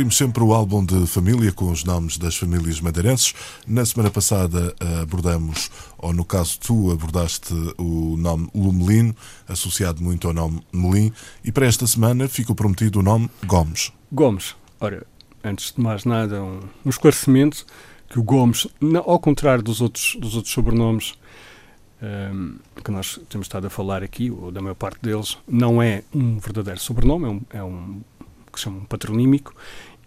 Abrimos 0.00 0.16
sempre 0.16 0.42
o 0.42 0.54
álbum 0.54 0.82
de 0.82 1.06
família 1.06 1.52
com 1.52 1.70
os 1.70 1.84
nomes 1.84 2.16
das 2.16 2.34
famílias 2.34 2.80
madeirenses. 2.80 3.34
Na 3.66 3.84
semana 3.84 4.10
passada 4.10 4.74
abordamos, 5.02 5.70
ou 5.98 6.14
no 6.14 6.24
caso 6.24 6.58
tu 6.58 6.90
abordaste 6.90 7.52
o 7.76 8.16
nome 8.16 8.48
Lumelino, 8.54 9.14
associado 9.46 10.02
muito 10.02 10.26
ao 10.26 10.32
nome 10.32 10.62
Melim, 10.72 11.12
e 11.44 11.52
para 11.52 11.66
esta 11.66 11.86
semana 11.86 12.26
fica 12.28 12.54
prometido 12.54 13.00
o 13.00 13.02
nome 13.02 13.28
Gomes. 13.44 13.92
Gomes. 14.10 14.56
Ora, 14.80 15.06
antes 15.44 15.74
de 15.76 15.82
mais 15.82 16.06
nada, 16.06 16.42
um, 16.42 16.60
esclarecimento 16.86 17.66
que 18.08 18.18
o 18.18 18.22
Gomes, 18.22 18.68
ao 19.04 19.18
contrário 19.20 19.62
dos 19.62 19.82
outros, 19.82 20.16
dos 20.18 20.34
outros 20.34 20.54
sobrenomes 20.54 21.12
um, 22.00 22.06
ehm, 22.06 22.54
que 22.82 22.90
nós 22.90 23.20
temos 23.28 23.48
estado 23.48 23.66
a 23.66 23.70
falar 23.70 24.02
aqui, 24.02 24.30
ou 24.30 24.50
da 24.50 24.62
maior 24.62 24.76
parte 24.76 25.02
deles, 25.02 25.36
não 25.46 25.82
é 25.82 26.04
um 26.14 26.38
verdadeiro 26.38 26.80
sobrenome, 26.80 27.26
é 27.26 27.28
um, 27.28 27.42
é 27.50 27.62
um 27.62 28.00
que 28.50 28.70
patronímico. 28.88 29.54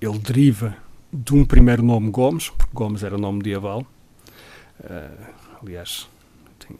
Ele 0.04 0.20
deriva 0.20 0.76
de 1.14 1.34
um 1.34 1.46
primeiro 1.46 1.82
nome 1.82 2.12
Gomes, 2.12 2.50
porque 2.50 2.74
Gomes 2.74 3.04
era 3.04 3.18
nome 3.18 3.38
medieval. 3.38 3.88
Uh, 4.84 5.26
aliás, 5.62 6.10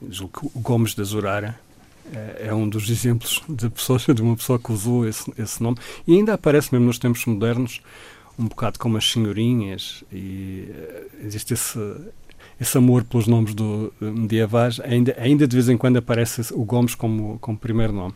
o 0.02 0.60
Gomes 0.60 0.94
da 0.94 1.06
Zurara 1.06 1.58
uh, 2.06 2.10
é 2.38 2.54
um 2.54 2.68
dos 2.68 2.90
exemplos 2.90 3.42
de, 3.48 3.70
pessoas, 3.70 4.04
de 4.04 4.22
uma 4.22 4.36
pessoa 4.36 4.60
que 4.60 4.74
usou 4.74 5.08
esse, 5.08 5.32
esse 5.38 5.64
nome. 5.64 5.78
E 6.06 6.18
ainda 6.18 6.34
aparece 6.34 6.74
mesmo 6.74 6.88
nos 6.88 7.00
tempos 7.00 7.26
modernos, 7.26 7.80
um 8.38 8.46
bocado 8.46 8.78
como 8.78 8.98
as 8.98 9.10
senhorinhas, 9.10 10.04
e 10.12 10.68
uh, 10.70 11.26
existe 11.26 11.54
esse, 11.54 11.80
esse 12.60 12.78
amor 12.78 13.04
pelos 13.04 13.28
nomes 13.28 13.54
do, 13.54 13.94
medievais, 14.00 14.80
ainda, 14.82 15.16
ainda 15.20 15.48
de 15.48 15.56
vez 15.56 15.70
em 15.70 15.78
quando 15.78 15.98
aparece 15.98 16.54
o 16.54 16.64
Gomes 16.64 16.96
como, 16.96 17.38
como 17.40 17.58
primeiro 17.58 17.94
nome. 17.94 18.14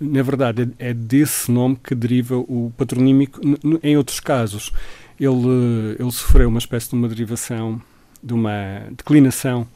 Na 0.00 0.22
verdade, 0.22 0.70
é, 0.78 0.90
é 0.90 0.94
desse 0.94 1.50
nome 1.50 1.76
que 1.82 1.94
deriva 1.94 2.36
o 2.36 2.72
patronímico. 2.76 3.40
Em 3.82 3.96
outros 3.96 4.20
casos, 4.20 4.72
ele, 5.18 5.96
ele 5.98 6.10
sofreu 6.10 6.48
uma 6.48 6.58
espécie 6.58 6.88
de 6.90 6.94
uma 6.94 7.08
derivação, 7.08 7.80
de 8.22 8.34
uma 8.34 8.86
declinação 8.96 9.66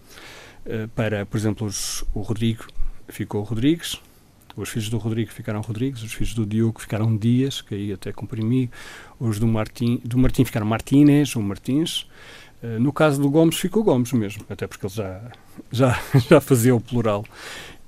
uh, 0.67 0.89
para, 0.95 1.25
por 1.27 1.37
exemplo, 1.37 1.67
os, 1.67 2.05
o 2.15 2.21
Rodrigo 2.21 2.67
ficou 3.09 3.43
Rodrigues, 3.43 4.01
os 4.57 4.71
filhos 4.71 4.89
do 4.89 4.99
Rodrigo 4.99 5.31
ficaram 5.31 5.61
Rodrigues, 5.61 6.03
os 6.03 6.13
filhos 6.13 6.35
do 6.35 6.45
Diogo 6.45 6.81
ficaram 6.81 7.17
Dias, 7.17 7.61
que 7.61 7.75
aí 7.75 7.93
até 7.93 8.13
comprimi, 8.13 8.69
os 9.19 9.39
do 9.39 9.47
Martim, 9.47 10.01
do 10.05 10.19
Martim 10.19 10.45
ficaram 10.45 10.67
Martínez 10.67 11.37
ou 11.37 11.43
Martins, 11.43 12.09
eh, 12.48 12.48
no 12.81 12.93
caso 12.93 13.21
do 13.21 13.31
Gomes, 13.31 13.57
ficou 13.57 13.85
Gomes 13.85 14.13
mesmo, 14.13 14.45
até 14.49 14.67
porque 14.67 14.87
ele 14.87 14.95
já, 14.95 15.21
já, 15.71 16.01
já 16.29 16.41
fazia 16.41 16.75
o 16.75 16.81
plural. 16.81 17.25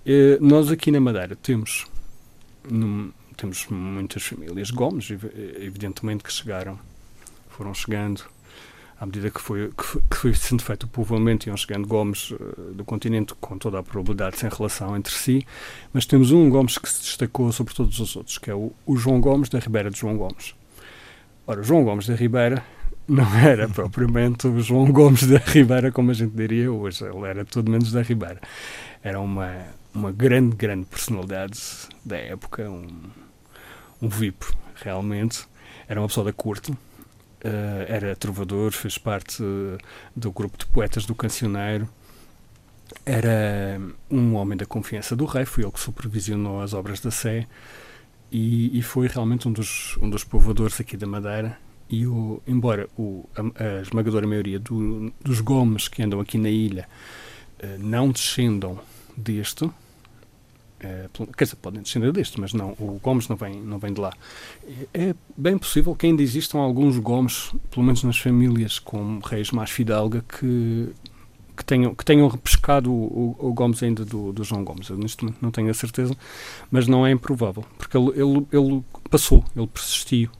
Uh, 0.06 0.44
nós 0.44 0.70
aqui 0.70 0.90
na 0.90 1.00
Madeira 1.00 1.36
temos, 1.36 1.86
num, 2.68 3.12
temos 3.36 3.66
muitas 3.68 4.22
famílias 4.24 4.70
Gomes, 4.70 5.08
evidentemente 5.58 6.24
que 6.24 6.32
chegaram, 6.32 6.78
foram 7.48 7.74
chegando 7.74 8.24
à 9.00 9.06
medida 9.06 9.30
que 9.30 9.40
foi, 9.40 9.72
que 9.76 9.82
foi, 9.82 10.02
que 10.10 10.16
foi 10.16 10.34
sendo 10.34 10.62
feito 10.62 10.82
o 10.84 10.88
povoamento, 10.88 11.48
iam 11.48 11.56
chegando 11.56 11.88
Gomes 11.88 12.32
uh, 12.32 12.72
do 12.74 12.84
continente 12.84 13.34
com 13.40 13.56
toda 13.56 13.78
a 13.78 13.82
probabilidade 13.82 14.38
sem 14.38 14.50
relação 14.50 14.94
entre 14.94 15.12
si, 15.12 15.46
mas 15.90 16.04
temos 16.04 16.30
um 16.30 16.50
Gomes 16.50 16.76
que 16.76 16.86
se 16.86 17.00
destacou 17.00 17.50
sobre 17.50 17.74
todos 17.74 17.98
os 17.98 18.14
outros, 18.14 18.36
que 18.36 18.50
é 18.50 18.54
o, 18.54 18.72
o 18.84 18.96
João 18.98 19.18
Gomes 19.18 19.48
da 19.48 19.58
Ribeira 19.58 19.90
de 19.90 19.98
João 19.98 20.18
Gomes. 20.18 20.54
Ora, 21.46 21.62
João 21.62 21.82
Gomes 21.82 22.06
da 22.06 22.14
Ribeira 22.14 22.62
não 23.10 23.36
era 23.36 23.68
propriamente 23.68 24.46
o 24.46 24.60
João 24.60 24.90
Gomes 24.92 25.26
da 25.26 25.38
Ribeira, 25.38 25.90
como 25.90 26.12
a 26.12 26.14
gente 26.14 26.32
diria 26.32 26.70
hoje. 26.72 27.04
Ele 27.04 27.26
era 27.26 27.44
tudo 27.44 27.68
menos 27.70 27.90
da 27.90 28.02
Ribeira. 28.02 28.40
Era 29.02 29.20
uma, 29.20 29.66
uma 29.92 30.12
grande, 30.12 30.54
grande 30.54 30.86
personalidade 30.86 31.60
da 32.04 32.16
época, 32.16 32.70
um, 32.70 32.86
um 34.00 34.08
VIP, 34.08 34.46
realmente. 34.76 35.44
Era 35.88 36.00
uma 36.00 36.06
pessoa 36.06 36.24
da 36.24 36.32
corte. 36.32 36.70
Uh, 36.70 37.84
era 37.88 38.14
trovador, 38.14 38.70
fez 38.70 38.96
parte 38.96 39.42
do 40.14 40.30
grupo 40.30 40.56
de 40.56 40.66
poetas 40.66 41.04
do 41.04 41.14
Cancioneiro. 41.14 41.88
Era 43.04 43.80
um 44.08 44.34
homem 44.36 44.56
da 44.56 44.66
confiança 44.66 45.16
do 45.16 45.24
rei, 45.24 45.44
foi 45.44 45.64
ele 45.64 45.72
que 45.72 45.80
supervisionou 45.80 46.60
as 46.60 46.74
obras 46.74 47.00
da 47.00 47.10
Sé 47.10 47.46
e, 48.30 48.78
e 48.78 48.82
foi 48.82 49.08
realmente 49.08 49.48
um 49.48 49.52
dos, 49.52 49.96
um 50.00 50.10
dos 50.10 50.22
povoadores 50.22 50.80
aqui 50.80 50.96
da 50.96 51.06
Madeira 51.06 51.56
e 51.90 52.06
o, 52.06 52.40
embora 52.46 52.88
o, 52.96 53.28
a, 53.34 53.64
a 53.64 53.82
esmagadora 53.82 54.26
maioria 54.26 54.60
do, 54.60 55.12
dos 55.20 55.40
gomes 55.40 55.88
que 55.88 56.02
andam 56.02 56.20
aqui 56.20 56.38
na 56.38 56.48
ilha 56.48 56.86
uh, 57.62 57.82
não 57.82 58.10
descendam 58.12 58.78
deste, 59.16 59.64
uh, 59.64 59.74
quer 61.36 61.44
dizer, 61.44 61.56
podem 61.56 61.82
descender 61.82 62.12
deste, 62.12 62.40
mas 62.40 62.54
não, 62.54 62.70
o 62.78 63.00
Gomes 63.02 63.26
não 63.26 63.34
vem, 63.34 63.60
não 63.60 63.78
vem 63.78 63.92
de 63.92 64.00
lá. 64.00 64.12
É 64.94 65.14
bem 65.36 65.58
possível 65.58 65.94
que 65.96 66.06
ainda 66.06 66.22
existam 66.22 66.58
alguns 66.58 66.96
Gomes, 66.98 67.50
pelo 67.72 67.84
menos 67.84 68.04
nas 68.04 68.18
famílias 68.18 68.78
com 68.78 69.18
reis 69.18 69.50
mais 69.50 69.70
fidalga, 69.70 70.24
que, 70.28 70.90
que 71.56 71.64
tenham, 71.64 71.92
que 71.92 72.04
tenham 72.04 72.28
repescado 72.28 72.92
o, 72.92 73.36
o, 73.40 73.48
o 73.48 73.52
Gomes 73.52 73.82
ainda 73.82 74.04
do, 74.04 74.32
do, 74.32 74.44
João 74.44 74.62
Gomes. 74.62 74.88
Eu 74.88 74.96
neste 74.96 75.24
momento 75.24 75.38
não 75.42 75.50
tenho 75.50 75.70
a 75.70 75.74
certeza, 75.74 76.16
mas 76.70 76.86
não 76.86 77.04
é 77.04 77.10
improvável, 77.10 77.64
porque 77.76 77.96
ele, 77.96 78.10
ele, 78.10 78.46
ele 78.52 78.84
passou, 79.10 79.44
ele 79.56 79.66
persistiu 79.66 80.30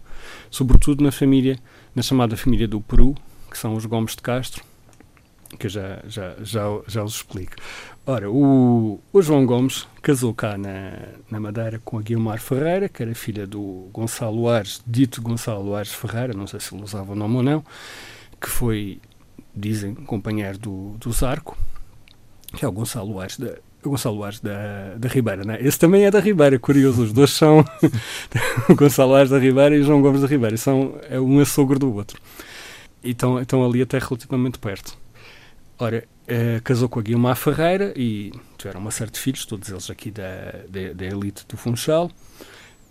sobretudo 0.50 1.02
na 1.02 1.12
família, 1.12 1.58
na 1.94 2.02
chamada 2.02 2.36
família 2.36 2.68
do 2.68 2.80
Peru, 2.80 3.14
que 3.50 3.58
são 3.58 3.74
os 3.74 3.86
Gomes 3.86 4.14
de 4.14 4.22
Castro, 4.22 4.64
que 5.58 5.66
eu 5.66 5.70
já, 5.70 6.00
já, 6.06 6.36
já, 6.42 6.62
já 6.86 7.04
os 7.04 7.16
explico. 7.16 7.54
Ora, 8.06 8.30
o, 8.30 9.00
o 9.12 9.22
João 9.22 9.44
Gomes 9.44 9.86
casou 10.00 10.32
cá 10.32 10.56
na, 10.56 10.92
na 11.30 11.40
Madeira 11.40 11.80
com 11.84 11.98
a 11.98 12.02
Guilmar 12.02 12.40
Ferreira, 12.40 12.88
que 12.88 13.02
era 13.02 13.14
filha 13.14 13.46
do 13.46 13.88
Gonçalo 13.92 14.48
Ares, 14.48 14.82
dito 14.86 15.20
Gonçalo 15.20 15.74
Ares 15.74 15.92
Ferreira, 15.92 16.32
não 16.32 16.46
sei 16.46 16.60
se 16.60 16.74
ele 16.74 16.82
usava 16.82 17.12
o 17.12 17.16
nome 17.16 17.36
ou 17.36 17.42
não, 17.42 17.64
que 18.40 18.48
foi, 18.48 19.00
dizem, 19.54 19.94
companheiro 19.94 20.58
do, 20.58 20.96
do 20.98 21.12
Zarco, 21.12 21.58
que 22.56 22.64
é 22.64 22.68
o 22.68 22.72
Gonçalo 22.72 23.20
Ares 23.20 23.38
da, 23.38 23.58
Gonçalo 23.82 24.22
Ares 24.24 24.40
da, 24.40 24.94
da 24.96 25.08
Ribeira, 25.08 25.44
né? 25.44 25.58
Esse 25.60 25.78
também 25.78 26.04
é 26.04 26.10
da 26.10 26.20
Ribeira, 26.20 26.58
curioso. 26.58 27.02
Os 27.02 27.12
dois 27.12 27.30
são 27.30 27.64
Gonçalo 28.76 29.14
Ares 29.14 29.30
da 29.30 29.38
Ribeira 29.38 29.76
e 29.76 29.82
João 29.82 30.02
Gomes 30.02 30.20
da 30.20 30.26
Ribeira. 30.26 30.56
São, 30.56 30.98
é 31.08 31.18
um 31.20 31.40
é 31.40 31.44
sogro 31.44 31.78
do 31.78 31.94
outro. 31.94 32.20
E 33.02 33.10
estão 33.10 33.64
ali 33.64 33.82
até 33.82 33.98
relativamente 33.98 34.58
perto. 34.58 34.98
Ora, 35.78 36.04
eh, 36.32 36.60
casou 36.62 36.88
com 36.88 37.00
a 37.00 37.02
Guilmar 37.02 37.34
Ferreira 37.34 37.92
e 37.96 38.32
tiveram 38.56 38.80
uma 38.80 38.92
série 38.92 39.10
de 39.10 39.18
filhos, 39.18 39.44
todos 39.44 39.68
eles 39.68 39.90
aqui 39.90 40.12
da, 40.12 40.52
da, 40.68 40.92
da 40.94 41.04
elite 41.04 41.44
do 41.48 41.56
Funchal. 41.56 42.08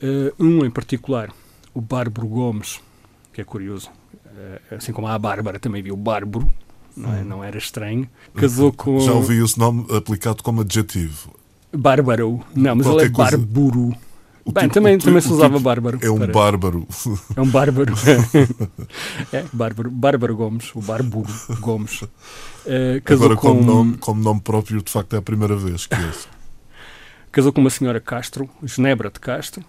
Uh, 0.03 0.43
um 0.43 0.65
em 0.65 0.69
particular, 0.69 1.31
o 1.73 1.79
Bárbaro 1.79 2.27
Gomes, 2.27 2.81
que 3.31 3.39
é 3.39 3.43
curioso. 3.45 3.89
Uh, 4.25 4.75
assim 4.75 4.91
como 4.91 5.07
a 5.07 5.17
Bárbara 5.17 5.57
também 5.57 5.81
viu 5.81 5.93
o 5.93 5.97
Bárbaro, 5.97 6.51
não, 6.99 7.15
é? 7.15 7.23
não 7.23 7.43
era 7.43 7.57
estranho. 7.57 8.07
Casou 8.35 8.71
com. 8.71 8.99
Já 8.99 9.13
ouvi 9.13 9.43
esse 9.43 9.57
nome 9.57 9.85
aplicado 9.95 10.43
como 10.43 10.61
adjetivo. 10.61 11.33
Bárbaro. 11.75 12.41
Não, 12.55 12.75
mas 12.75 12.87
Qualquer 12.87 13.05
ele 13.05 13.11
é 13.11 13.15
coisa... 13.15 13.37
barburo. 13.37 13.95
O 14.45 14.51
Bem, 14.51 14.63
tipo, 14.63 14.73
também, 14.73 14.97
tipo, 14.97 15.09
também 15.09 15.21
se 15.21 15.31
usava 15.31 15.57
tipo 15.57 15.59
bárbaro. 15.59 15.99
É 16.01 16.09
um 16.09 16.17
para... 16.17 16.31
bárbaro. 16.31 16.87
É 17.35 17.41
um 17.41 17.47
bárbaro. 17.47 17.93
é, 19.31 19.45
bárbaro. 19.53 19.91
Bárbaro 19.91 20.35
Gomes, 20.35 20.71
o 20.75 20.81
bárbaro 20.81 21.25
Gomes. 21.59 22.01
Uh, 22.01 23.01
casou 23.03 23.25
Agora, 23.25 23.39
com... 23.39 23.47
como, 23.49 23.63
nome, 23.63 23.97
como 23.97 24.23
nome 24.23 24.41
próprio, 24.41 24.81
de 24.81 24.91
facto, 24.91 25.15
é 25.15 25.19
a 25.19 25.21
primeira 25.21 25.55
vez 25.55 25.85
que 25.85 25.95
é 25.95 26.11
Casou 27.31 27.53
com 27.53 27.61
uma 27.61 27.69
senhora 27.69 27.99
Castro, 27.99 28.49
Genebra 28.63 29.11
de 29.11 29.19
Castro. 29.19 29.63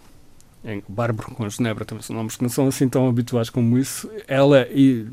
É, 0.65 0.81
bárbaro 0.89 1.35
com 1.35 1.49
Genebra 1.49 1.85
também 1.85 2.03
são 2.03 2.17
nomes 2.17 2.37
que 2.37 2.43
não 2.43 2.49
são 2.49 2.67
assim 2.67 2.89
tão 2.89 3.07
habituais 3.07 3.51
como 3.51 3.77
isso. 3.77 4.11
Ela, 4.27 4.67
e, 4.71 5.07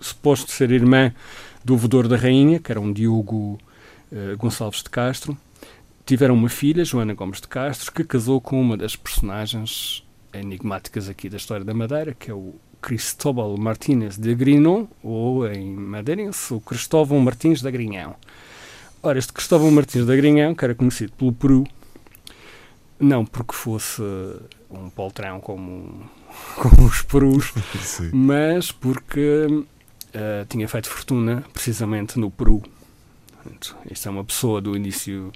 suposto 0.00 0.50
ser 0.50 0.70
irmã 0.70 1.12
do 1.66 1.76
vedor 1.76 2.06
da 2.06 2.16
rainha, 2.16 2.60
que 2.60 2.70
era 2.70 2.80
um 2.80 2.92
Diogo 2.92 3.58
uh, 4.12 4.36
Gonçalves 4.38 4.84
de 4.84 4.88
Castro. 4.88 5.36
Tiveram 6.06 6.34
uma 6.34 6.48
filha, 6.48 6.84
Joana 6.84 7.12
Gomes 7.12 7.40
de 7.40 7.48
Castro, 7.48 7.90
que 7.90 8.04
casou 8.04 8.40
com 8.40 8.60
uma 8.60 8.76
das 8.76 8.94
personagens 8.94 10.06
enigmáticas 10.32 11.08
aqui 11.08 11.28
da 11.28 11.36
história 11.36 11.64
da 11.64 11.74
Madeira, 11.74 12.14
que 12.14 12.30
é 12.30 12.34
o 12.34 12.54
Cristóbal 12.80 13.56
Martínez 13.58 14.16
de 14.16 14.30
Agrinon, 14.30 14.86
ou 15.02 15.44
em 15.48 15.74
madeirense, 15.74 16.54
o 16.54 16.60
Cristóvão 16.60 17.18
Martins 17.18 17.60
de 17.60 17.66
Agrinhão. 17.66 18.14
Ora, 19.02 19.18
este 19.18 19.32
Cristóvão 19.32 19.72
Martins 19.72 20.06
de 20.06 20.12
Agrinhão, 20.12 20.54
que 20.54 20.64
era 20.64 20.74
conhecido 20.74 21.14
pelo 21.14 21.32
Peru, 21.32 21.66
não 23.00 23.26
porque 23.26 23.54
fosse 23.54 24.02
um 24.70 24.88
poltrão 24.88 25.40
como, 25.40 26.08
como 26.54 26.86
os 26.86 27.02
perus, 27.02 27.52
mas 28.14 28.70
porque 28.70 29.64
uh, 30.16 30.46
tinha 30.48 30.66
feito 30.66 30.88
fortuna 30.88 31.44
precisamente 31.52 32.18
no 32.18 32.30
Peru. 32.30 32.62
Isto 33.90 34.08
é 34.08 34.10
uma 34.10 34.24
pessoa 34.24 34.60
do 34.60 34.76
início 34.76 35.30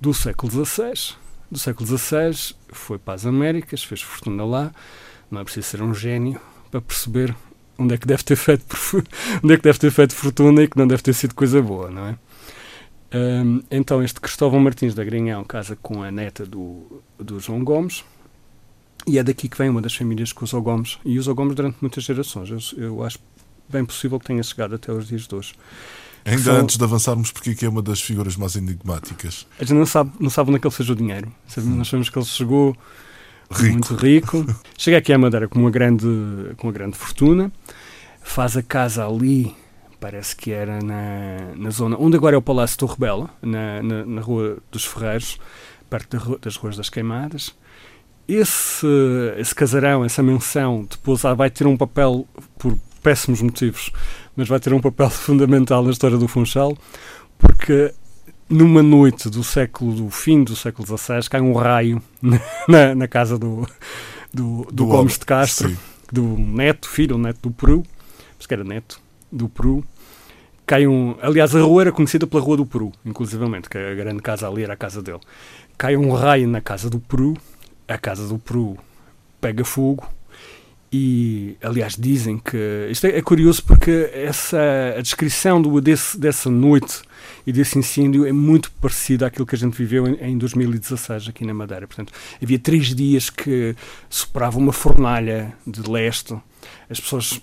do 0.00 0.14
século 0.14 0.50
XVI. 0.50 1.14
Do 1.50 1.58
século 1.58 1.86
XVI 1.86 2.54
foi 2.70 2.98
para 2.98 3.14
as 3.14 3.26
Américas, 3.26 3.84
fez 3.84 4.00
fortuna 4.00 4.44
lá. 4.44 4.72
Não 5.30 5.40
é 5.40 5.44
preciso 5.44 5.68
ser 5.68 5.82
um 5.82 5.92
gênio 5.92 6.40
para 6.70 6.80
perceber 6.80 7.34
onde 7.78 7.94
é 7.94 7.98
que 7.98 8.06
deve 8.06 8.22
ter 8.22 8.36
feito 8.36 8.64
onde 9.42 9.54
é 9.54 9.56
que 9.56 9.62
deve 9.62 9.78
ter 9.78 9.90
feito 9.90 10.14
fortuna 10.14 10.62
e 10.62 10.68
que 10.68 10.78
não 10.78 10.86
deve 10.86 11.02
ter 11.02 11.12
sido 11.12 11.34
coisa 11.34 11.60
boa, 11.60 11.90
não 11.90 12.06
é? 12.06 12.18
Um, 13.14 13.62
então 13.70 14.02
este 14.02 14.18
Cristóvão 14.18 14.58
Martins 14.58 14.94
da 14.94 15.04
Grinhão 15.04 15.44
casa 15.44 15.76
com 15.76 16.02
a 16.02 16.10
neta 16.10 16.46
do, 16.46 17.02
do 17.18 17.38
João 17.38 17.62
Gomes 17.62 18.02
e 19.06 19.18
é 19.18 19.22
daqui 19.22 19.50
que 19.50 19.58
vem 19.58 19.68
uma 19.68 19.82
das 19.82 19.94
famílias 19.94 20.32
que 20.32 20.42
usou 20.42 20.62
Gomes 20.62 20.98
e 21.04 21.18
usou 21.18 21.34
Gomes 21.34 21.54
durante 21.54 21.76
muitas 21.82 22.04
gerações. 22.04 22.72
Eu, 22.72 22.82
eu 22.82 23.04
acho 23.04 23.18
bem 23.72 23.84
possível 23.84 24.20
que 24.20 24.26
tenha 24.26 24.42
chegado 24.42 24.74
até 24.74 24.92
os 24.92 25.08
dias 25.08 25.26
de 25.26 25.34
hoje. 25.34 25.54
Ainda 26.24 26.42
são... 26.42 26.56
antes 26.56 26.76
de 26.76 26.84
avançarmos, 26.84 27.32
porque 27.32 27.64
é 27.64 27.68
uma 27.68 27.82
das 27.82 28.00
figuras 28.00 28.36
mais 28.36 28.54
enigmáticas. 28.54 29.46
A 29.58 29.64
gente 29.64 29.74
não 29.74 29.86
sabe, 29.86 30.12
não 30.20 30.30
sabe 30.30 30.50
onde 30.50 30.58
é 30.58 30.60
que 30.60 30.66
ele 30.66 30.74
fez 30.74 30.88
o 30.88 30.94
dinheiro. 30.94 31.32
Hum. 31.58 31.76
Nós 31.76 31.88
sabemos 31.88 32.08
que 32.08 32.18
ele 32.18 32.26
chegou 32.26 32.76
rico. 33.50 33.72
muito 33.72 33.94
rico. 33.94 34.46
Chega 34.78 34.98
aqui 34.98 35.12
à 35.12 35.18
Madeira 35.18 35.48
com 35.48 35.58
uma 35.58 35.70
grande, 35.70 36.06
com 36.56 36.68
uma 36.68 36.72
grande 36.72 36.96
fortuna. 36.96 37.50
Faz 38.22 38.56
a 38.56 38.62
casa 38.62 39.06
ali, 39.06 39.54
parece 39.98 40.36
que 40.36 40.52
era 40.52 40.80
na, 40.80 41.54
na 41.56 41.70
zona 41.70 41.96
onde 41.98 42.16
agora 42.16 42.36
é 42.36 42.38
o 42.38 42.42
Palácio 42.42 42.78
Torre 42.78 42.96
Bela, 42.98 43.28
na, 43.42 43.82
na, 43.82 44.06
na 44.06 44.20
Rua 44.20 44.58
dos 44.70 44.84
Ferreiros, 44.84 45.38
perto 45.90 46.38
das 46.40 46.56
Ruas 46.56 46.76
das 46.76 46.88
Queimadas. 46.88 47.52
Esse, 48.28 48.86
esse 49.36 49.52
casarão, 49.52 50.04
essa 50.04 50.22
menção, 50.22 50.86
depois 50.88 51.20
vai 51.36 51.50
ter 51.50 51.66
um 51.66 51.76
papel, 51.76 52.26
por 52.56 52.78
péssimos 53.02 53.42
motivos, 53.42 53.90
mas 54.36 54.48
vai 54.48 54.60
ter 54.60 54.72
um 54.72 54.80
papel 54.80 55.10
fundamental 55.10 55.82
na 55.82 55.90
história 55.90 56.16
do 56.16 56.28
Funchal, 56.28 56.76
porque 57.38 57.92
numa 58.48 58.82
noite 58.82 59.28
do 59.28 59.42
século, 59.42 59.94
do 59.94 60.10
fim 60.10 60.44
do 60.44 60.54
século 60.54 60.86
XVI, 60.86 61.28
cai 61.28 61.40
um 61.40 61.54
raio 61.54 62.02
na, 62.68 62.94
na 62.94 63.08
casa 63.08 63.38
do, 63.38 63.66
do, 64.32 64.64
do, 64.64 64.72
do 64.72 64.86
Gomes 64.86 65.18
de 65.18 65.24
Castro, 65.24 65.70
sim. 65.70 65.76
do 66.10 66.22
neto, 66.22 66.88
filho, 66.88 67.18
neto 67.18 67.40
do 67.42 67.50
Peru, 67.50 67.82
mas 68.36 68.46
que 68.46 68.54
era 68.54 68.64
neto 68.64 69.00
do 69.30 69.48
Peru. 69.48 69.84
Cai 70.64 70.86
um, 70.86 71.16
aliás, 71.20 71.56
a 71.56 71.60
rua 71.60 71.82
era 71.82 71.92
conhecida 71.92 72.26
pela 72.26 72.42
Rua 72.42 72.56
do 72.58 72.66
Peru, 72.66 72.92
inclusivamente, 73.04 73.68
que 73.68 73.76
a 73.76 73.94
grande 73.94 74.22
casa 74.22 74.48
ali 74.48 74.62
era 74.62 74.74
a 74.74 74.76
casa 74.76 75.02
dele. 75.02 75.20
Cai 75.76 75.96
um 75.96 76.12
raio 76.12 76.46
na 76.46 76.60
casa 76.60 76.88
do 76.88 77.00
Peru, 77.00 77.36
a 77.88 77.98
casa 77.98 78.28
do 78.28 78.38
Peru 78.38 78.78
pega 79.40 79.64
fogo, 79.64 80.06
e, 80.92 81.56
aliás, 81.62 81.96
dizem 81.98 82.36
que. 82.38 82.88
Isto 82.90 83.06
é, 83.06 83.16
é 83.16 83.22
curioso 83.22 83.64
porque 83.64 84.10
essa, 84.12 84.58
a 84.98 85.00
descrição 85.00 85.62
do, 85.62 85.80
desse, 85.80 86.18
dessa 86.18 86.50
noite 86.50 87.00
e 87.46 87.52
desse 87.52 87.78
incêndio 87.78 88.26
é 88.26 88.32
muito 88.32 88.70
parecida 88.72 89.26
àquilo 89.26 89.46
que 89.46 89.54
a 89.54 89.58
gente 89.58 89.74
viveu 89.74 90.06
em, 90.06 90.32
em 90.32 90.36
2016 90.36 91.28
aqui 91.28 91.46
na 91.46 91.54
Madeira. 91.54 91.86
Portanto, 91.86 92.12
havia 92.42 92.58
três 92.58 92.94
dias 92.94 93.30
que 93.30 93.74
soprava 94.10 94.58
uma 94.58 94.72
fornalha 94.72 95.54
de 95.66 95.80
leste, 95.88 96.36
as 96.90 97.00
pessoas 97.00 97.40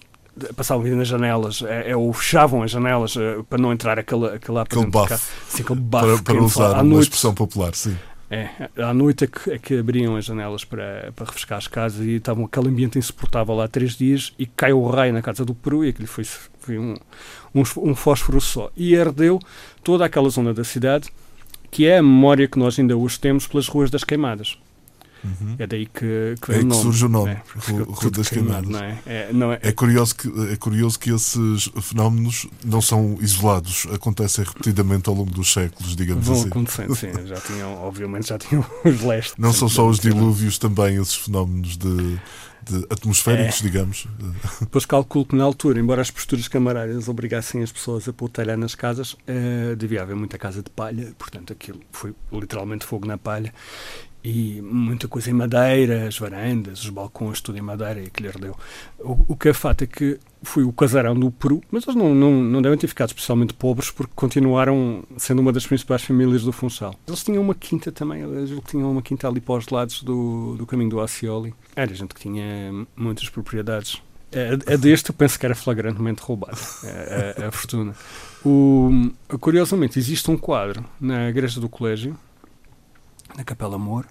passavam 0.56 0.82
a 0.82 0.84
vida 0.84 0.96
nas 0.96 1.08
janelas, 1.08 1.62
é, 1.64 1.92
é, 1.92 1.96
ou 1.96 2.14
fechavam 2.14 2.64
as 2.64 2.72
janelas 2.72 3.16
é, 3.18 3.42
para 3.50 3.58
não 3.58 3.74
entrar 3.74 3.98
aquela, 4.00 4.36
aquela 4.36 4.62
aquele 4.62 4.86
bafo. 4.86 5.18
Sim, 5.50 5.64
aquele 5.64 5.80
bafo 5.80 6.24
para, 6.24 6.36
para 6.36 6.44
usar 6.44 6.74
uma 6.74 6.84
noite, 6.84 7.04
expressão 7.04 7.34
popular, 7.34 7.74
sim. 7.74 7.98
É, 8.32 8.70
à 8.78 8.94
noite 8.94 9.24
é 9.24 9.28
que, 9.28 9.52
é 9.52 9.58
que, 9.58 9.80
abriam 9.80 10.16
as 10.16 10.26
janelas 10.26 10.64
para, 10.64 11.12
para 11.16 11.26
refrescar 11.26 11.58
as 11.58 11.68
casas 11.68 12.06
e 12.06 12.12
estavam 12.12 12.46
aquele 12.46 12.68
ambiente 12.68 13.00
insuportável 13.00 13.56
lá 13.56 13.68
três 13.68 13.96
dias 13.96 14.34
e 14.38 14.46
caiu 14.46 14.80
o 14.80 14.88
raio 14.88 15.12
na 15.12 15.22
casa 15.22 15.44
do 15.44 15.56
Peru 15.56 15.84
e 15.84 15.90
aquilo 15.90 16.08
foi, 16.08 16.24
foi 16.24 16.78
um, 16.78 16.96
um, 17.56 17.64
um 17.78 17.96
fósforo 17.96 18.40
só. 18.40 18.72
E 18.78 18.94
herdeu 18.94 19.40
toda 19.84 20.06
aquela 20.06 20.30
zona 20.30 20.54
da 20.54 20.64
cidade 20.64 21.10
que 21.72 21.86
é 21.86 21.98
a 21.98 22.04
memória 22.04 22.48
que 22.48 22.58
nós 22.60 22.78
ainda 22.80 22.96
hoje 22.96 23.20
temos 23.20 23.48
pelas 23.48 23.68
ruas 23.68 23.90
das 23.90 24.04
queimadas. 24.04 24.58
Uhum. 25.24 25.56
É 25.60 25.68
daí 25.68 25.86
que, 25.86 26.36
que, 26.42 26.52
é 26.52 26.56
o 26.56 26.66
nome. 26.66 26.70
que 26.70 26.78
surge 26.78 27.06
o 27.06 27.10
nome, 27.10 27.32
é, 27.32 27.42
Rua 27.72 28.12
das 28.12 28.30
Queimadas. 28.30 28.70
Não 28.70 28.80
é? 28.80 28.98
É, 29.06 29.34
não 29.34 29.52
é, 29.52 29.60
é, 29.62 29.72
curioso 29.72 30.16
que, 30.16 30.28
é 30.52 30.56
curioso 30.56 30.98
que 30.98 31.12
esses 31.12 31.70
fenómenos 31.82 32.48
não 32.64 32.82
são 32.82 33.18
isolados, 33.20 33.86
acontecem 33.94 34.46
repetidamente 34.46 35.10
ao 35.10 35.16
longo 35.16 35.32
dos 35.32 35.52
séculos, 35.52 35.96
digamos 35.96 36.26
Vão 36.26 36.36
assim. 36.36 36.48
acontecendo, 36.48 36.96
sim. 36.96 37.10
Já 37.28 37.36
tinham, 37.36 37.74
obviamente, 37.84 38.30
já 38.30 38.38
tinham 38.38 38.66
os 38.86 39.02
lestes. 39.02 39.36
Não 39.38 39.52
são 39.52 39.68
só 39.68 39.88
os 39.88 40.00
dilúvios 40.00 40.58
também, 40.58 40.96
esses 40.96 41.16
fenómenos 41.16 41.78
de, 41.78 42.20
de 42.64 42.86
atmosféricos, 42.90 43.60
é. 43.60 43.64
digamos. 43.64 44.08
Depois 44.60 44.86
calculo 44.86 45.26
que 45.26 45.36
na 45.36 45.44
altura, 45.44 45.80
embora 45.80 46.02
as 46.02 46.10
posturas 46.10 46.48
camarárias 46.48 47.08
obrigassem 47.08 47.62
as 47.62 47.72
pessoas 47.72 48.08
a 48.08 48.14
pôr 48.14 48.30
telha 48.30 48.56
nas 48.56 48.74
casas, 48.74 49.14
uh, 49.14 49.76
devia 49.76 50.02
haver 50.02 50.16
muita 50.16 50.38
casa 50.38 50.64
de 50.64 50.70
palha, 50.70 51.14
portanto 51.18 51.54
aquilo 51.54 51.80
foi 51.92 52.16
literalmente 52.32 52.86
fogo 52.86 53.06
na 53.06 53.18
palha 53.18 53.54
e 54.24 54.62
muita 54.62 55.08
coisa 55.08 55.30
em 55.30 55.34
madeira, 55.34 56.08
as 56.08 56.18
varandas, 56.18 56.84
os 56.84 56.90
balcões, 56.90 57.40
tudo 57.40 57.58
em 57.58 57.62
madeira 57.62 58.02
e 58.02 58.10
que 58.10 58.22
lhe 58.22 58.30
ardeu. 58.30 58.56
O, 59.00 59.26
o 59.30 59.36
que 59.36 59.50
é 59.50 59.54
fato 59.54 59.84
é 59.84 59.88
que 59.88 60.20
foi 60.44 60.64
o 60.64 60.72
casarão 60.72 61.18
do 61.18 61.32
Peru, 61.32 61.62
mas 61.72 61.84
eles 61.84 61.96
não, 61.96 62.14
não, 62.14 62.32
não 62.32 62.62
devem 62.62 62.78
ter 62.78 62.88
ficado 62.88 63.10
especialmente 63.10 63.54
pobres 63.54 63.92
porque 63.92 64.12
continuaram 64.16 65.04
sendo 65.18 65.40
uma 65.40 65.52
das 65.52 65.66
principais 65.66 66.04
famílias 66.04 66.44
do 66.44 66.52
Funchal. 66.52 66.96
Eles 67.08 67.24
tinham 67.24 67.42
uma 67.42 67.56
quinta 67.56 67.92
também, 67.92 68.22
eles 68.22 68.52
tinham 68.68 68.92
uma 68.92 69.02
quinta 69.02 69.28
ali 69.28 69.40
para 69.40 69.56
os 69.56 69.68
lados 69.70 70.04
do, 70.04 70.56
do 70.58 70.66
caminho 70.66 70.90
do 70.90 71.02
Acioli. 71.02 71.54
Era 71.76 71.94
gente 71.94 72.14
que 72.14 72.22
tinha 72.22 72.86
muitas 72.96 73.30
propriedades. 73.30 74.02
A, 74.32 74.74
a 74.74 74.76
deste 74.76 75.10
eu 75.10 75.16
penso 75.16 75.40
que 75.40 75.46
era 75.46 75.56
flagrantemente 75.56 76.22
roubada, 76.22 76.58
a, 76.84 77.46
a, 77.46 77.48
a 77.48 77.52
fortuna. 77.52 77.96
O, 78.46 79.12
curiosamente, 79.40 79.98
existe 79.98 80.30
um 80.30 80.38
quadro 80.38 80.86
na 81.00 81.30
igreja 81.30 81.60
do 81.60 81.68
colégio 81.68 82.16
na 83.36 83.44
Capela 83.44 83.76
Amor. 83.76 84.06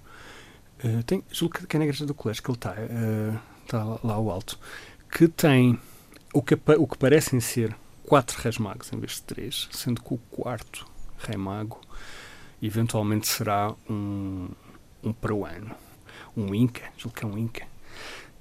Uh, 0.83 1.03
tem, 1.03 1.23
julgo 1.31 1.67
que 1.67 1.75
é 1.75 1.79
na 1.79 1.85
igreja 1.85 2.05
do 2.05 2.13
colégio 2.13 2.41
que 2.41 2.49
ele 2.49 2.57
está, 2.57 2.71
uh, 2.71 3.39
está 3.63 3.83
lá 4.03 4.13
ao 4.13 4.29
alto, 4.29 4.57
que 5.11 5.27
tem 5.27 5.77
o 6.33 6.41
que, 6.41 6.57
o 6.77 6.87
que 6.87 6.97
parecem 6.97 7.39
ser 7.39 7.75
quatro 8.03 8.41
reis 8.41 8.57
magos 8.57 8.91
em 8.93 8.97
vez 8.97 9.13
de 9.13 9.23
três, 9.23 9.67
sendo 9.71 10.01
que 10.01 10.13
o 10.13 10.17
quarto 10.29 10.87
rei 11.17 11.37
mago 11.37 11.81
eventualmente 12.61 13.27
será 13.27 13.73
um, 13.89 14.49
um 15.03 15.13
peruano, 15.13 15.75
um 16.35 16.53
inca, 16.55 16.83
julgo 16.97 17.15
que 17.15 17.25
é 17.25 17.27
um 17.27 17.37
inca, 17.37 17.65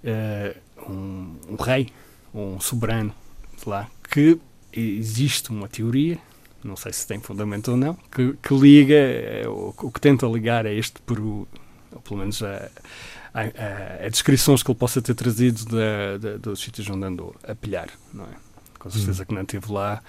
uh, 0.05 0.91
um, 0.91 1.37
um 1.49 1.57
rei, 1.57 1.89
um 2.33 2.61
soberano 2.61 3.13
de 3.61 3.69
lá, 3.69 3.89
que 4.11 4.41
existe 4.73 5.51
uma 5.51 5.69
teoria 5.69 6.19
não 6.65 6.77
sei 6.77 6.93
se 6.93 7.07
tem 7.07 7.21
fundamento 7.21 7.71
ou 7.71 7.77
não, 7.77 7.95
que, 8.11 8.35
que 8.43 8.55
liga, 8.55 8.97
o, 9.47 9.75
o, 9.77 9.93
que 9.93 10.01
tenta 10.01 10.27
ligar 10.27 10.67
a 10.67 10.73
este 10.73 11.01
Peru, 11.03 11.47
ou 11.93 12.01
pelo 12.01 12.21
menos 12.21 12.43
a, 12.43 12.71
a, 13.33 13.41
a, 13.41 14.07
a 14.07 14.09
descrições 14.09 14.63
que 14.63 14.71
ele 14.71 14.79
possa 14.79 15.01
ter 15.01 15.15
trazido 15.15 15.65
da, 15.67 16.19
da, 16.19 16.37
dos 16.39 16.61
sítios 16.61 16.89
onde 16.91 17.05
andou 17.05 17.35
a 17.47 17.55
pilhar, 17.55 17.89
não 18.13 18.25
é? 18.25 18.48
Com 18.79 18.91
certeza 18.91 19.25
que 19.25 19.35
não 19.35 19.43
esteve 19.43 19.73
lá 19.73 20.01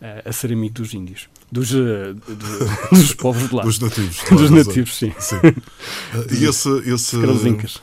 uh, 0.00 0.28
a 0.28 0.32
ser 0.32 0.52
amigo 0.52 0.74
dos 0.74 0.94
índios. 0.94 1.28
Dos, 1.50 1.72
uh, 1.72 2.14
de, 2.14 2.94
dos 2.96 3.14
povos 3.14 3.48
de 3.48 3.54
lá. 3.54 3.62
Dos 3.62 3.78
nativos. 3.78 4.22
dos 4.30 4.50
nativos, 4.50 4.96
sim. 4.96 5.12
sim. 5.18 5.36
E 6.30 6.44
esse. 6.44 6.68
esse. 6.88 7.16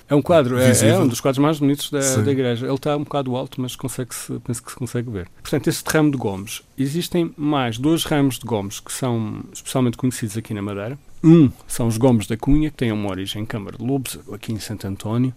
É 0.07 0.15
um 0.15 0.21
quadro, 0.21 0.57
é, 0.57 0.71
é, 0.71 0.97
um 0.97 1.07
dos 1.07 1.19
quadros 1.19 1.41
mais 1.41 1.59
bonitos 1.59 1.91
da, 1.91 1.99
da 1.99 2.31
igreja. 2.31 2.65
Ele 2.65 2.75
está 2.75 2.95
um 2.95 3.03
bocado 3.03 3.35
alto, 3.35 3.59
mas 3.59 3.75
consegue 3.75 4.13
-se, 4.13 4.39
penso 4.39 4.63
que 4.63 4.71
se 4.71 4.77
consegue 4.77 5.09
ver. 5.09 5.27
Portanto, 5.41 5.67
esse 5.67 5.83
ramo 5.85 6.11
de 6.11 6.17
Gomes. 6.17 6.61
Existem 6.77 7.33
mais 7.35 7.77
dois 7.77 8.03
ramos 8.05 8.39
de 8.39 8.45
Gomes 8.45 8.79
que 8.79 8.91
são 8.91 9.43
especialmente 9.51 9.97
conhecidos 9.97 10.37
aqui 10.37 10.53
na 10.53 10.61
Madeira. 10.61 10.97
Um 11.23 11.51
são 11.67 11.87
os 11.87 11.97
Gomes 11.97 12.27
da 12.27 12.37
Cunha, 12.37 12.69
que 12.69 12.77
têm 12.77 12.91
uma 12.91 13.09
origem 13.09 13.43
em 13.43 13.45
Câmara 13.45 13.77
de 13.77 13.83
Lobos, 13.83 14.17
aqui 14.31 14.53
em 14.53 14.59
Santo 14.59 14.87
António, 14.87 15.33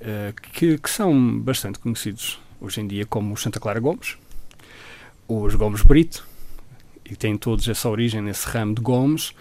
uh, 0.00 0.34
que, 0.52 0.76
que 0.76 0.90
são 0.90 1.38
bastante 1.38 1.78
conhecidos 1.78 2.38
hoje 2.60 2.80
em 2.80 2.86
dia 2.86 3.06
como 3.06 3.32
os 3.32 3.42
Santa 3.42 3.58
Clara 3.58 3.80
Gomes, 3.80 4.16
os 5.40 5.54
Gomes 5.54 5.82
Brito, 5.82 6.26
e 7.04 7.16
têm 7.16 7.36
todos 7.36 7.68
essa 7.68 7.88
origem 7.88 8.20
nesse 8.20 8.46
ramo 8.48 8.74
de 8.74 8.82
Gomes, 8.82 9.32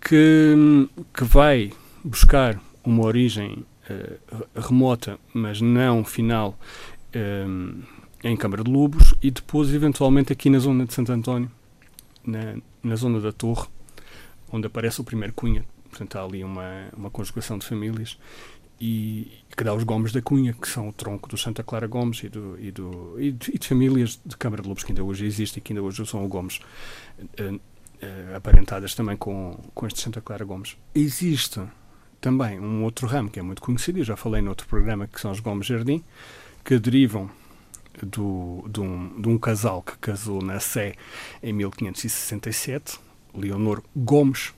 que, 0.00 0.88
que 1.14 1.24
vai 1.24 1.72
buscar 2.04 2.60
uma 2.84 3.04
origem 3.04 3.64
uh, 3.88 4.60
remota, 4.60 5.18
mas 5.32 5.60
não 5.60 6.04
final, 6.04 6.58
um, 7.14 7.80
eh, 8.22 8.30
em 8.30 8.36
Câmara 8.36 8.64
de 8.64 8.70
Lobos, 8.70 9.14
e 9.22 9.30
depois, 9.30 9.72
eventualmente, 9.72 10.32
aqui 10.32 10.50
na 10.50 10.58
zona 10.58 10.84
de 10.84 10.92
Santo 10.92 11.12
António, 11.12 11.50
na, 12.24 12.56
na 12.82 12.96
zona 12.96 13.20
da 13.20 13.32
Torre, 13.32 13.68
onde 14.50 14.66
aparece 14.66 15.00
o 15.00 15.04
primeiro 15.04 15.32
Cunha. 15.32 15.64
Portanto, 15.88 16.16
há 16.16 16.24
ali 16.24 16.42
uma, 16.42 16.88
uma 16.96 17.10
conjugação 17.10 17.58
de 17.58 17.66
famílias 17.66 18.18
e 18.80 19.30
que 19.56 19.62
dá 19.62 19.74
os 19.74 19.84
Gomes 19.84 20.12
da 20.12 20.20
Cunha, 20.20 20.52
que 20.52 20.68
são 20.68 20.88
o 20.88 20.92
tronco 20.92 21.28
do 21.28 21.36
Santa 21.36 21.62
Clara 21.62 21.86
Gomes 21.86 22.22
e, 22.24 22.28
do, 22.28 22.58
e, 22.58 22.70
do, 22.70 23.20
e, 23.20 23.30
de, 23.30 23.54
e 23.54 23.58
de 23.58 23.68
famílias 23.68 24.20
de 24.24 24.36
Câmara 24.36 24.62
de 24.62 24.68
Lobos 24.68 24.82
que 24.82 24.92
ainda 24.92 25.04
hoje 25.04 25.24
existem 25.24 25.60
e 25.60 25.62
que 25.62 25.72
ainda 25.72 25.82
hoje 25.82 26.04
são 26.06 26.24
o 26.24 26.28
Gomes, 26.28 26.60
uh, 27.20 27.54
uh, 27.54 28.36
aparentadas 28.36 28.94
também 28.94 29.16
com, 29.16 29.58
com 29.74 29.86
este 29.86 30.00
Santa 30.00 30.20
Clara 30.20 30.44
Gomes. 30.44 30.76
Existe 30.94 31.60
também 32.20 32.58
um 32.58 32.84
outro 32.84 33.06
ramo 33.06 33.30
que 33.30 33.38
é 33.38 33.42
muito 33.42 33.62
conhecido, 33.62 33.98
eu 33.98 34.04
já 34.04 34.16
falei 34.16 34.40
no 34.42 34.50
outro 34.50 34.66
programa, 34.66 35.06
que 35.06 35.20
são 35.20 35.30
os 35.30 35.40
Gomes 35.40 35.66
Jardim, 35.66 36.02
que 36.64 36.78
derivam 36.78 37.30
do, 38.00 38.64
de, 38.68 38.80
um, 38.80 39.20
de 39.20 39.28
um 39.28 39.38
casal 39.38 39.82
que 39.82 39.96
casou 39.98 40.40
na 40.42 40.58
Sé 40.60 40.94
em 41.42 41.52
1567, 41.52 42.98
Leonor 43.34 43.82
Gomes, 43.94 44.52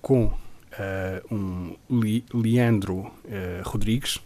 com 0.00 0.32
uh, 0.78 1.34
um 1.34 1.76
Li, 1.90 2.24
Leandro 2.32 2.98
uh, 2.98 3.10
Rodrigues, 3.64 4.18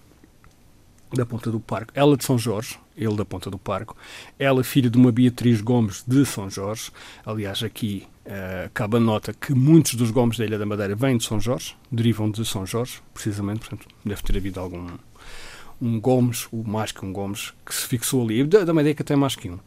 da 1.12 1.24
Ponta 1.24 1.50
do 1.50 1.60
Parco, 1.60 1.92
ela 1.94 2.16
de 2.16 2.24
São 2.24 2.38
Jorge, 2.38 2.78
ele 2.96 3.14
da 3.16 3.24
Ponta 3.24 3.50
do 3.50 3.58
Parco, 3.58 3.96
ela 4.38 4.64
filha 4.64 4.90
de 4.90 4.98
uma 4.98 5.12
Beatriz 5.12 5.60
Gomes 5.60 6.02
de 6.06 6.24
São 6.26 6.50
Jorge. 6.50 6.90
Aliás, 7.24 7.62
aqui 7.62 8.06
uh, 8.26 8.70
cabe 8.74 8.96
a 8.96 9.00
nota 9.00 9.32
que 9.32 9.54
muitos 9.54 9.94
dos 9.94 10.10
Gomes 10.10 10.36
da 10.36 10.44
Ilha 10.44 10.58
da 10.58 10.66
Madeira 10.66 10.96
vêm 10.96 11.16
de 11.16 11.24
São 11.24 11.40
Jorge, 11.40 11.76
derivam 11.90 12.30
de 12.30 12.44
São 12.44 12.66
Jorge, 12.66 13.00
precisamente, 13.14 13.60
portanto, 13.60 13.86
deve 14.04 14.22
ter 14.22 14.36
havido 14.36 14.60
algum 14.60 14.86
um 15.80 16.00
Gomes, 16.00 16.48
o 16.50 16.64
mais 16.64 16.90
que 16.92 17.04
um 17.04 17.12
Gomes, 17.12 17.52
que 17.64 17.74
se 17.74 17.86
fixou 17.86 18.24
ali. 18.24 18.44
Da, 18.44 18.64
da 18.64 18.72
Madeira 18.72 18.96
que 18.96 19.02
até 19.02 19.14
mais 19.14 19.36
que 19.36 19.50
um. 19.50 19.58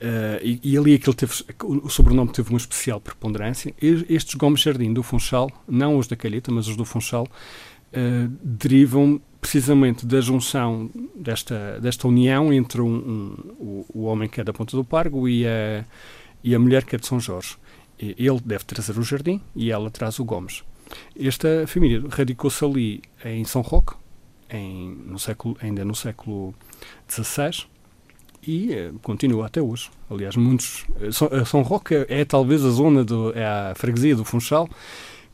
Uh, 0.00 0.40
e, 0.42 0.60
e, 0.64 0.78
ali 0.78 0.94
aquele 0.94 1.14
teve, 1.14 1.32
o 1.62 1.90
sobrenome 1.90 2.32
teve 2.32 2.48
uma 2.48 2.56
especial 2.56 3.00
preponderância. 3.00 3.74
E, 3.80 4.06
estes 4.08 4.34
Gomes 4.34 4.62
Jardim 4.62 4.94
do 4.94 5.02
Funchal, 5.02 5.50
não 5.68 5.98
os 5.98 6.06
da 6.06 6.16
Calheta, 6.16 6.50
mas 6.50 6.68
os 6.68 6.76
do 6.76 6.86
Funchal, 6.86 7.24
uh, 7.24 8.32
derivam 8.42 9.20
precisamente 9.40 10.06
da 10.06 10.20
junção 10.20 10.90
desta, 11.14 11.78
desta 11.80 12.08
união 12.08 12.52
entre 12.52 12.80
um, 12.80 12.86
um, 12.86 13.34
o, 13.58 13.86
o, 13.94 14.02
homem 14.04 14.28
que 14.28 14.40
é 14.40 14.44
da 14.44 14.52
Ponta 14.52 14.76
do 14.76 14.84
Pargo 14.84 15.28
e 15.28 15.46
a, 15.46 15.84
e 16.42 16.54
a 16.54 16.58
mulher 16.58 16.84
que 16.84 16.96
é 16.96 16.98
de 16.98 17.06
São 17.06 17.20
Jorge. 17.20 17.56
Ele 17.98 18.40
deve 18.42 18.64
trazer 18.64 18.98
o 18.98 19.02
jardim 19.02 19.40
e 19.54 19.70
ela 19.70 19.90
traz 19.90 20.18
o 20.18 20.24
Gomes. 20.24 20.64
Esta 21.18 21.66
família 21.66 22.02
radicou-se 22.10 22.64
ali 22.64 23.02
em 23.24 23.44
São 23.44 23.60
Roque, 23.60 23.94
em, 24.48 24.94
no 25.06 25.18
século, 25.18 25.56
ainda 25.60 25.84
no 25.84 25.94
século 25.94 26.54
XVI, 27.08 27.66
e 28.46 28.72
eh, 28.72 28.90
continua 29.02 29.46
até 29.46 29.60
hoje. 29.60 29.90
Aliás, 30.10 30.36
muitos. 30.36 30.84
Eh, 31.00 31.12
São, 31.12 31.28
eh, 31.30 31.44
São 31.44 31.62
Roque 31.62 31.94
é, 31.94 32.06
é, 32.08 32.24
talvez 32.24 32.64
a 32.64 32.70
zona, 32.70 33.04
do, 33.04 33.32
é 33.36 33.44
a 33.44 33.74
freguesia 33.74 34.16
do 34.16 34.24
Funchal 34.24 34.68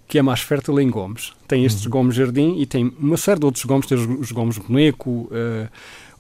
que 0.09 0.19
é 0.19 0.23
mais 0.23 0.41
fértil 0.41 0.79
em 0.81 0.89
gomes. 0.89 1.33
Tem 1.49 1.65
estes 1.65 1.85
uhum. 1.85 1.91
gomes 1.91 2.15
jardim 2.15 2.57
e 2.59 2.67
tem 2.67 2.93
uma 2.99 3.17
série 3.17 3.41
de 3.41 3.47
outros 3.47 3.65
gomes, 3.65 3.87
tem 3.87 3.99
os, 3.99 4.07
os 4.21 4.31
gomes 4.31 4.57
boneco, 4.57 5.29
uh, 5.33 5.69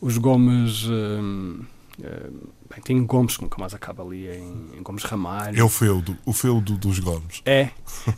os 0.00 0.18
gomes. 0.18 0.86
Uh, 0.86 1.64
uh, 2.00 2.50
bem, 2.70 2.82
tem 2.82 3.04
gomes 3.04 3.36
que 3.36 3.42
nunca 3.42 3.58
mais 3.58 3.74
acaba 3.74 4.02
ali 4.02 4.26
em, 4.28 4.78
em 4.78 4.82
gomes 4.82 5.04
ramalho. 5.04 5.58
É 5.58 5.64
o 5.64 5.68
feudo, 5.68 6.16
o 6.24 6.32
feudo 6.32 6.76
dos 6.76 6.98
gomes. 6.98 7.42
É, 7.44 7.70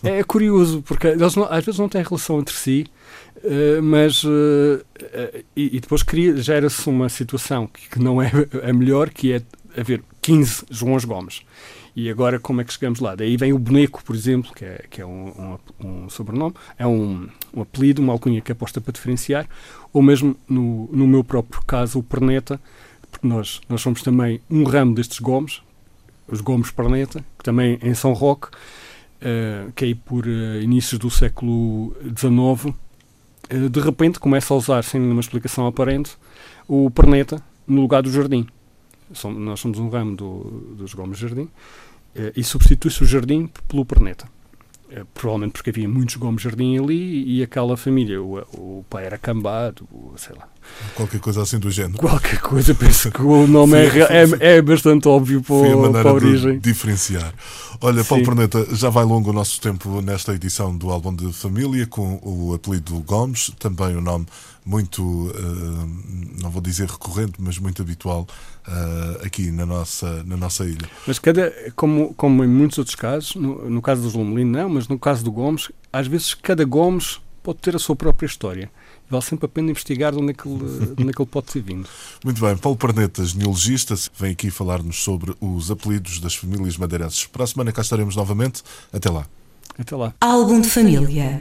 é 0.03 0.23
curioso, 0.25 0.83
porque 0.83 1.09
eles 1.09 1.35
não, 1.35 1.45
às 1.45 1.65
vezes 1.65 1.79
não 1.79 1.89
têm 1.89 2.03
relação 2.03 2.39
entre 2.39 2.55
si, 2.55 2.87
mas 3.83 4.25
e, 5.55 5.77
e, 5.77 5.81
depois 5.81 6.05
gera-se 6.37 6.89
uma 6.89 7.09
situação 7.09 7.67
que, 7.67 7.89
que 7.89 7.99
não 7.99 8.21
é 8.21 8.31
a 8.69 8.73
melhor, 8.73 9.11
que 9.11 9.33
é 9.33 9.43
haver 9.81 10.03
15 10.21 10.65
Joões 10.71 11.05
Gomes. 11.05 11.43
E 11.99 12.09
agora 12.09 12.39
como 12.39 12.61
é 12.61 12.65
que 12.65 12.73
chegamos 12.73 13.01
lá? 13.01 13.17
Daí 13.17 13.37
vem 13.37 13.53
o 13.53 13.59
boneco, 13.59 14.05
por 14.05 14.15
exemplo, 14.15 14.55
que 14.55 14.65
é, 14.65 14.85
que 14.89 15.01
é 15.01 15.05
um, 15.05 15.59
um, 15.81 16.05
um 16.05 16.09
sobrenome, 16.09 16.55
é 16.79 16.87
um, 16.87 17.29
um, 17.53 17.63
apelido, 17.63 18.01
uma 18.01 18.13
alcunha 18.13 18.41
que 18.41 18.53
é 18.53 18.55
posta 18.55 18.81
para 18.81 18.93
diferenciar, 18.93 19.49
ou 19.93 20.01
mesmo 20.01 20.37
no, 20.49 20.89
no 20.93 21.09
meu 21.09 21.25
próprio 21.25 21.61
caso, 21.67 21.99
o 21.99 22.03
perneta, 22.03 22.61
porque 23.19 23.27
nós, 23.27 23.61
nós 23.69 23.81
somos 23.81 24.03
também 24.03 24.41
um 24.49 24.65
ramo 24.65 24.95
destes 24.95 25.19
gomes, 25.19 25.61
os 26.27 26.41
gomes 26.41 26.71
perneta, 26.71 27.25
que 27.37 27.45
também 27.45 27.79
em 27.83 27.95
São 27.95 28.13
Roque, 28.13 28.49
uh, 28.49 29.73
que 29.73 29.85
é 29.85 29.89
aí 29.89 29.95
por 29.95 30.27
uh, 30.27 30.63
inícios 30.63 30.99
do 30.99 31.11
século 31.11 31.97
XIX, 32.17 32.75
uh, 33.53 33.69
de 33.71 33.81
repente 33.81 34.21
começa 34.21 34.55
a 34.55 34.57
usar, 34.57 34.85
sem 34.85 35.01
nenhuma 35.01 35.21
explicação 35.21 35.67
aparente, 35.67 36.17
o 36.67 36.91
perneta 36.91 37.43
no 37.67 37.81
lugar 37.81 38.03
do 38.03 38.11
jardim. 38.11 38.47
Somos, 39.13 39.41
nós 39.41 39.61
somos 39.61 39.79
um 39.79 39.89
ramo 39.89 40.15
do, 40.15 40.75
dos 40.77 40.93
gomes 40.93 41.19
jardim 41.19 41.49
eh, 42.15 42.33
e 42.37 42.45
substitui-se 42.45 43.03
o 43.03 43.07
jardim 43.07 43.51
pelo 43.67 43.85
perneta. 43.85 44.27
Eh, 44.91 45.05
provavelmente 45.13 45.53
porque 45.53 45.69
havia 45.69 45.89
muitos 45.89 46.17
Gomes 46.17 46.41
Jardim 46.41 46.79
ali 46.79 47.25
e 47.37 47.43
aquela 47.43 47.77
família, 47.77 48.23
o, 48.23 48.39
o 48.55 48.85
pai 48.89 49.05
era 49.05 49.19
cambado, 49.19 49.87
sei 50.17 50.35
lá. 50.35 50.49
Qualquer 50.95 51.21
coisa 51.21 51.43
assim 51.43 51.59
do 51.59 51.71
género. 51.71 51.99
Qualquer 51.99 52.41
coisa, 52.41 52.75
penso 52.75 53.11
que 53.11 53.21
o 53.21 53.45
nome 53.49 53.77
é, 53.77 53.89
é, 53.89 54.57
é, 54.57 54.63
bastante 54.63 55.07
óbvio 55.07 55.43
para, 55.43 55.89
a 55.89 56.03
para 56.03 56.11
a 56.11 56.13
origem. 56.13 56.59
diferenciar. 56.59 57.33
Olha, 57.81 58.03
Paulo 58.03 58.25
Perneta, 58.25 58.67
já 58.75 58.89
vai 58.89 59.05
longo 59.05 59.31
o 59.31 59.33
nosso 59.33 59.61
tempo 59.61 60.01
nesta 60.01 60.35
edição 60.35 60.77
do 60.77 60.91
álbum 60.91 61.15
de 61.15 61.33
família, 61.33 61.87
com 61.87 62.19
o 62.23 62.55
apelido 62.55 62.99
Gomes, 63.01 63.51
também 63.59 63.95
o 63.95 64.01
nome 64.01 64.27
muito, 64.69 65.03
uh, 65.03 66.43
não 66.43 66.51
vou 66.51 66.61
dizer 66.61 66.87
recorrente, 66.87 67.35
mas 67.39 67.59
muito 67.59 67.81
habitual 67.81 68.27
uh, 68.69 69.25
aqui 69.25 69.51
na 69.51 69.65
nossa, 69.65 70.23
na 70.25 70.37
nossa 70.37 70.65
ilha. 70.67 70.87
Mas 71.07 71.19
cada, 71.19 71.51
como, 71.75 72.13
como 72.13 72.45
em 72.45 72.47
muitos 72.47 72.77
outros 72.77 72.95
casos, 72.95 73.35
no, 73.35 73.71
no 73.71 73.81
caso 73.81 74.03
dos 74.03 74.13
Lomelino 74.13 74.53
não, 74.53 74.69
mas 74.69 74.87
no 74.87 74.99
caso 74.99 75.25
do 75.25 75.33
Gomes, 75.33 75.73
às 75.91 76.07
vezes 76.07 76.35
cada 76.35 76.67
Gomes 76.67 77.19
pode 77.43 77.61
ter 77.61 77.75
a 77.75 77.79
sua 77.79 77.97
própria 77.97 78.27
história. 78.27 78.71
Vale 79.09 79.25
sempre 79.25 79.47
a 79.47 79.49
pena 79.49 79.71
investigar 79.71 80.13
de 80.13 80.19
onde 80.19 80.33
é 80.33 80.35
que 80.35 80.47
ele, 80.47 80.63
onde 81.01 81.09
é 81.09 81.13
que 81.15 81.23
ele 81.23 81.31
pode 81.31 81.47
ter 81.47 81.63
vindo. 81.63 81.89
Muito 82.23 82.39
bem, 82.39 82.55
Paulo 82.59 82.77
Parneta, 82.77 83.25
genealogista, 83.25 83.95
vem 84.19 84.33
aqui 84.33 84.51
falar-nos 84.51 85.03
sobre 85.03 85.35
os 85.41 85.71
apelidos 85.71 86.21
das 86.21 86.35
famílias 86.35 86.77
madeirenses. 86.77 87.25
Para 87.25 87.45
a 87.45 87.47
semana 87.47 87.73
cá 87.73 87.81
estaremos 87.81 88.15
novamente. 88.15 88.63
Até 88.93 89.09
lá. 89.09 89.27
Até 89.79 89.97
lá. 89.97 90.13
Álbum 90.21 90.61
de 90.61 90.69
família. 90.69 91.41